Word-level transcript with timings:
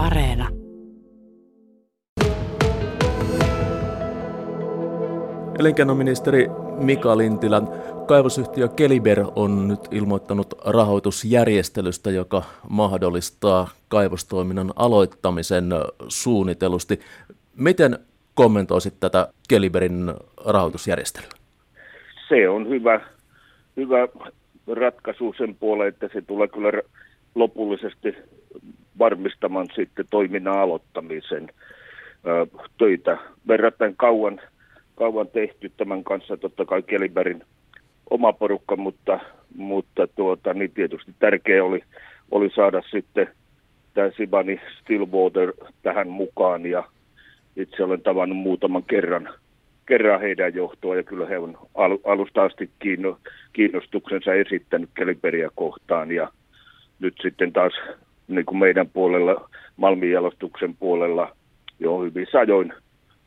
Areena. 0.00 0.48
Elinkeinoministeri 5.58 6.46
Mika 6.78 7.18
Lintilä, 7.18 7.62
kaivosyhtiö 8.06 8.68
Keliber 8.68 9.24
on 9.36 9.68
nyt 9.68 9.80
ilmoittanut 9.90 10.54
rahoitusjärjestelystä, 10.64 12.10
joka 12.10 12.42
mahdollistaa 12.68 13.68
kaivostoiminnan 13.88 14.72
aloittamisen 14.76 15.66
suunnitelusti. 16.08 17.00
Miten 17.56 17.98
kommentoisit 18.34 18.94
tätä 19.00 19.28
Keliberin 19.48 20.14
rahoitusjärjestelyä? 20.46 21.30
Se 22.28 22.48
on 22.48 22.68
hyvä, 22.68 23.00
hyvä 23.76 24.08
ratkaisu 24.66 25.34
sen 25.38 25.56
puoleen, 25.60 25.88
että 25.88 26.08
se 26.12 26.22
tulee 26.22 26.48
kyllä 26.48 26.82
lopullisesti 27.34 28.16
varmistamaan 29.00 29.66
sitten 29.74 30.04
toiminnan 30.10 30.58
aloittamisen 30.58 31.48
töitä. 32.78 33.18
Verrattain 33.48 33.96
kauan, 33.96 34.40
kauan 34.94 35.28
tehty 35.28 35.72
tämän 35.76 36.04
kanssa 36.04 36.36
totta 36.36 36.64
kai 36.64 36.82
Keliberin 36.82 37.42
oma 38.10 38.32
porukka, 38.32 38.76
mutta, 38.76 39.20
mutta 39.56 40.06
tuota, 40.06 40.54
niin 40.54 40.70
tietysti 40.70 41.14
tärkeä 41.18 41.64
oli, 41.64 41.82
oli 42.30 42.50
saada 42.54 42.82
sitten 42.90 43.28
tämä 43.94 44.10
Sibani 44.16 44.60
Stillwater 44.80 45.52
tähän 45.82 46.08
mukaan 46.08 46.66
ja 46.66 46.84
itse 47.56 47.84
olen 47.84 48.02
tavannut 48.02 48.38
muutaman 48.38 48.82
kerran, 48.82 49.28
kerran 49.86 50.20
heidän 50.20 50.54
johtoa 50.54 50.96
ja 50.96 51.02
kyllä 51.02 51.26
he 51.26 51.38
on 51.38 51.58
alusta 52.04 52.42
asti 52.44 52.70
kiinnostuksensa 53.52 54.34
esittänyt 54.34 54.90
Keliberiä 54.94 55.48
kohtaan 55.54 56.10
ja 56.10 56.32
nyt 57.00 57.14
sitten 57.22 57.52
taas 57.52 57.72
niin 58.34 58.46
kuin 58.46 58.58
meidän 58.58 58.88
puolella, 58.88 59.50
malmijalostuksen 59.76 60.76
puolella 60.76 61.36
jo 61.80 62.00
hyvin 62.00 62.26
sajoin 62.32 62.72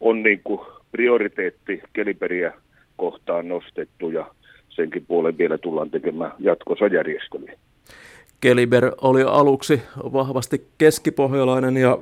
on 0.00 0.22
niin 0.22 0.40
kuin 0.44 0.60
prioriteetti 0.92 1.82
Keliberiä 1.92 2.52
kohtaan 2.96 3.48
nostettu 3.48 4.10
ja 4.10 4.26
senkin 4.68 5.06
puolen 5.06 5.38
vielä 5.38 5.58
tullaan 5.58 5.90
tekemään 5.90 6.32
jatkossa 6.38 6.86
järjestelyä. 6.86 7.52
Keliber 8.40 8.92
oli 9.00 9.22
aluksi 9.22 9.82
vahvasti 9.96 10.66
keskipohjalainen 10.78 11.76
ja 11.76 11.98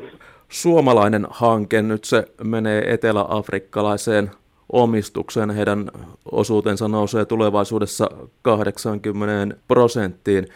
suomalainen 0.48 1.27
hanke. 1.30 1.83
Nyt 1.83 2.05
se 2.05 2.24
menee 2.44 2.92
eteläafrikkalaiseen 2.92 4.30
omistukseen. 4.72 5.50
Heidän 5.50 5.90
osuutensa 6.33 6.88
nousee 6.88 7.24
tulevaisuudessa 7.24 8.10
80 8.42 9.56
prosenttiin. 9.68 10.46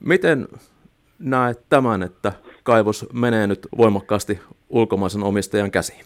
Miten 0.00 0.48
näet 1.18 1.58
tämän, 1.68 2.02
että 2.02 2.32
kaivos 2.62 3.06
menee 3.12 3.46
nyt 3.46 3.68
voimakkaasti 3.76 4.38
ulkomaisen 4.68 5.22
omistajan 5.22 5.70
käsiin? 5.70 6.04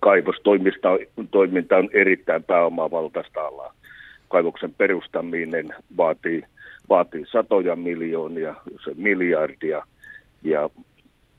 Kaivostoiminta 0.00 1.76
on 1.76 1.88
erittäin 1.92 2.44
pääomavaltaista 2.44 3.40
alaa. 3.40 3.74
Kaivoksen 4.28 4.74
perustaminen 4.74 5.68
vaatii, 5.96 6.42
vaatii 6.88 7.24
satoja 7.32 7.76
miljoonia, 7.76 8.54
se 8.84 8.90
miljardia, 8.96 9.86
ja 10.42 10.70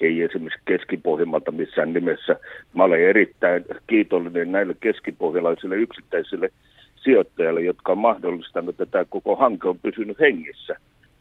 ei 0.02 0.22
esimerkiksi 0.22 0.60
keskipohjelmalta 0.66 1.52
missään 1.52 1.94
nimessä. 1.94 2.36
Mä 2.74 2.84
olen 2.84 3.02
erittäin 3.02 3.66
kiitollinen 3.88 4.52
näille 4.52 4.76
keskipohjalaisille 4.80 5.76
yksittäisille 5.76 6.50
sijoittajille, 6.96 7.62
jotka 7.62 7.92
on 7.92 7.98
mahdollistanut, 7.98 8.70
että 8.70 8.86
tämä 8.86 9.06
koko 9.10 9.36
hanke 9.36 9.68
on 9.68 9.80
pysynyt 9.80 10.20
hengissä. 10.20 10.76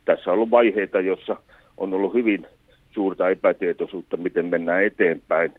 Tässä 0.07 0.31
on 0.31 0.35
ollut 0.35 0.51
vaiheita, 0.51 1.01
jossa 1.01 1.37
on 1.77 1.95
ollut 1.95 2.15
hyvin 2.15 2.47
suurta 2.91 3.29
epätietoisuutta, 3.29 4.17
miten 4.17 4.47
mennään 4.47 4.85
eteenpäin, 4.85 5.55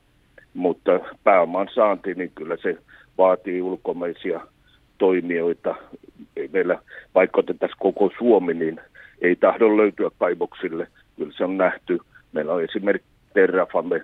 mutta 0.54 1.00
pääoman 1.24 1.68
saanti, 1.74 2.14
niin 2.14 2.32
kyllä 2.36 2.58
se 2.58 2.78
vaatii 3.18 3.62
ulkomaisia 3.62 4.42
toimijoita. 4.98 5.76
Ei 6.36 6.50
meillä, 6.54 6.80
vaikka 7.16 7.40
otettaisiin 7.40 7.80
koko 7.80 8.12
Suomi, 8.18 8.54
niin 8.54 8.80
ei 9.22 9.36
tahdo 9.36 9.78
löytyä 9.78 10.10
kaivoksille. 10.20 10.88
Kyllä 11.18 11.32
se 11.38 11.44
on 11.44 11.58
nähty 11.58 12.00
Meillä 12.32 12.54
on 12.54 12.64
esimerkiksi 12.64 13.10
Terrafame, 13.34 14.02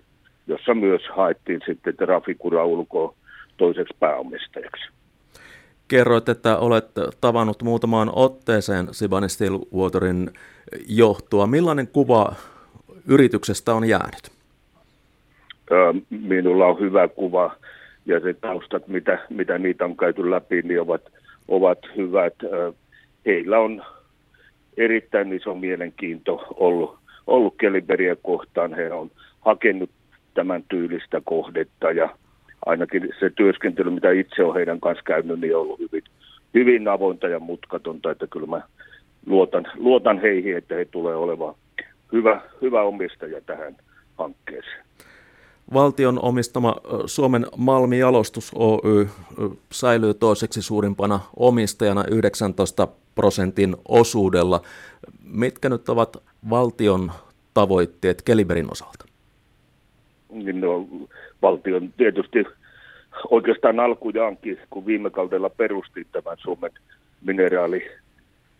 jossa 0.48 0.74
myös 0.74 1.02
haettiin 1.10 1.62
sitten 1.66 1.98
Trafikura 1.98 2.66
ulkoa 2.66 3.14
toiseksi 3.58 3.94
pääomistajaksi. 4.00 4.90
Kerroit, 5.94 6.30
että 6.30 6.58
olet 6.58 6.86
tavannut 7.22 7.64
muutamaan 7.64 8.12
otteeseen 8.16 8.88
Sibani 8.92 9.30
Stillwaterin 9.30 10.32
johtoa. 10.88 11.48
Millainen 11.48 11.88
kuva 11.88 12.34
yrityksestä 13.08 13.74
on 13.74 13.90
jäänyt? 13.90 14.32
Minulla 16.10 16.66
on 16.66 16.80
hyvä 16.80 17.08
kuva 17.08 17.56
ja 18.06 18.20
se 18.20 18.34
taustat, 18.34 18.88
mitä, 18.88 19.20
mitä 19.30 19.58
niitä 19.58 19.86
on 19.86 19.98
käyty 19.98 20.32
läpi, 20.32 20.62
niin 20.62 20.82
ovat, 20.82 21.02
ovat 21.48 21.80
hyvät. 21.98 22.34
Heillä 23.26 23.60
on 23.60 23.84
erittäin 24.78 25.34
iso 25.34 25.56
mielenkiinto 25.56 26.48
ollut 26.56 26.98
ollut 27.28 27.56
Keliberiä 27.58 28.16
kohtaan. 28.24 28.74
He 28.74 28.92
on 28.92 29.12
hakenut 29.42 29.90
tämän 30.34 30.64
tyylistä 30.70 31.22
kohdetta 31.26 31.92
ja 31.92 32.10
ainakin 32.66 33.10
se 33.20 33.30
työskentely, 33.30 33.90
mitä 33.90 34.12
itse 34.12 34.44
olen 34.44 34.56
heidän 34.56 34.80
kanssa 34.80 35.04
käynyt, 35.04 35.40
niin 35.40 35.56
on 35.56 35.62
ollut 35.62 35.80
hyvin, 35.80 36.04
hyvin 36.54 36.88
avointa 36.88 37.28
ja 37.28 37.40
mutkatonta, 37.40 38.12
että 38.12 38.28
kyllä 38.28 38.48
mä 38.48 38.62
luotan, 39.26 39.66
luotan 39.76 40.22
heihin, 40.22 40.58
että 40.58 40.76
he 40.76 40.86
tulee 40.86 41.16
olemaan 41.16 41.56
hyvä, 42.14 42.42
hyvä 42.62 42.82
omistaja 42.82 43.42
tähän 43.42 43.76
hankkeeseen. 44.18 44.84
Valtion 45.74 46.20
omistama 46.22 46.76
Suomen 47.06 47.46
Malmijalostus 47.58 48.52
Oy 48.56 49.08
säilyy 49.72 50.14
toiseksi 50.14 50.62
suurimpana 50.62 51.20
omistajana 51.36 52.04
19 52.12 52.88
prosentin 53.16 53.76
osuudella. 53.88 54.62
Mitkä 55.24 55.70
nyt 55.70 55.90
ovat 55.90 56.18
valtion 56.50 57.12
tavoitteet 57.54 58.22
Keliberin 58.22 58.72
osalta? 58.72 59.06
No, 60.54 60.88
valtion 61.42 61.94
tietysti 61.98 62.46
oikeastaan 63.30 63.80
alkujaankin, 63.80 64.60
kun 64.70 64.86
viime 64.86 65.10
kaudella 65.10 65.50
perusti 65.50 66.08
tämän 66.12 66.38
Suomen 66.38 66.72
mineraali, 67.26 67.92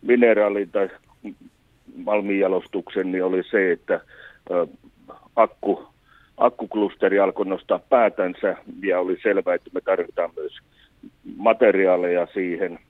mineraali 0.02 0.66
tai 0.66 0.88
malmijalostuksen, 1.96 3.12
niin 3.12 3.24
oli 3.24 3.42
se, 3.50 3.72
että 3.72 4.00
akku, 5.36 5.88
akkuklusteri 6.36 7.20
alkoi 7.20 7.46
nostaa 7.46 7.78
päätänsä 7.78 8.56
ja 8.82 9.00
oli 9.00 9.18
selvää, 9.22 9.54
että 9.54 9.70
me 9.74 9.80
tarvitaan 9.80 10.30
myös 10.36 10.52
materiaaleja 11.36 12.26
siihen– 12.34 12.78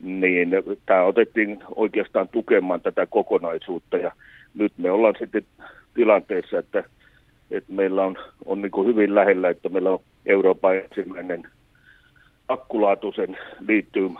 niin 0.00 0.50
tämä 0.86 1.02
otettiin 1.02 1.58
oikeastaan 1.76 2.28
tukemaan 2.28 2.80
tätä 2.80 3.06
kokonaisuutta 3.06 3.96
ja 3.96 4.12
nyt 4.54 4.72
me 4.78 4.90
ollaan 4.90 5.14
sitten 5.18 5.44
tilanteessa, 5.94 6.58
että, 6.58 6.84
että 7.50 7.72
meillä 7.72 8.04
on, 8.04 8.16
on 8.44 8.62
niin 8.62 8.70
kuin 8.70 8.88
hyvin 8.88 9.14
lähellä, 9.14 9.48
että 9.48 9.68
meillä 9.68 9.90
on 9.90 10.00
Euroopan 10.26 10.76
ensimmäinen 10.76 11.42
akkulaatuisen 12.48 13.38
liittyy 13.68 14.10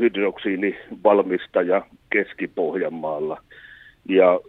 hydroksiinivalmistaja 0.00 1.86
Keski-Pohjanmaalla. 2.10 3.42
Ja 4.08 4.40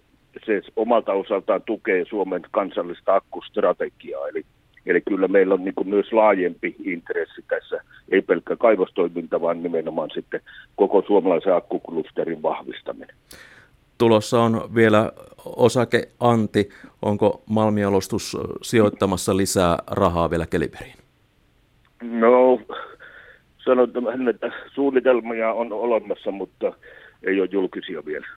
se 0.46 0.62
omalta 0.76 1.14
osaltaan 1.14 1.62
tukee 1.62 2.06
Suomen 2.10 2.42
kansallista 2.52 3.16
akkustrategiaa, 3.16 4.28
eli 4.28 4.46
Eli 4.86 5.02
kyllä 5.02 5.28
meillä 5.28 5.54
on 5.54 5.64
niin 5.64 5.74
myös 5.86 6.14
laajempi 6.14 6.76
intressi 6.84 7.42
tässä, 7.48 7.82
ei 8.12 8.22
pelkkä 8.22 8.56
kaivostoiminta, 8.56 9.42
vaan 9.42 9.64
nimenomaan 9.64 10.10
sitten 10.14 10.42
koko 10.76 11.04
suomalaisen 11.08 11.56
akkuklusterin 11.56 12.42
vahvistaminen. 12.42 13.16
Tulossa 13.98 14.42
on 14.42 14.70
vielä 14.76 15.12
osake 15.46 16.10
Anti. 16.20 16.70
Onko 17.04 17.44
Malmialostus 17.50 18.38
sijoittamassa 18.62 19.38
lisää 19.38 19.78
rahaa 19.92 20.30
vielä 20.30 20.46
Keliberiin? 20.46 20.96
No, 22.02 22.60
sanotaan, 23.58 24.30
että 24.30 24.52
suunnitelmia 24.74 25.54
on 25.54 25.74
olemassa, 25.74 26.32
mutta 26.32 26.74
ei 27.24 27.40
ole 27.40 27.50
julkisia 27.52 28.06
vielä. 28.06 28.28